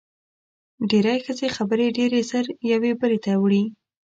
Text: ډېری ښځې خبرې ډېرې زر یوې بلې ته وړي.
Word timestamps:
ډېری 0.89 1.17
ښځې 1.25 1.47
خبرې 1.57 1.87
ډېرې 1.97 2.19
زر 2.29 2.45
یوې 2.71 2.91
بلې 2.99 3.19
ته 3.25 3.31
وړي. 3.41 3.63